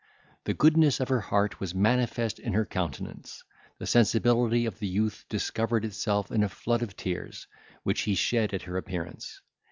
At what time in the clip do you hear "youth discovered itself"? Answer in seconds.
4.87-6.31